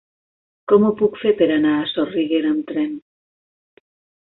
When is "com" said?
0.73-0.87